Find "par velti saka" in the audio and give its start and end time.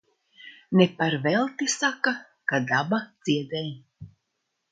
1.01-2.13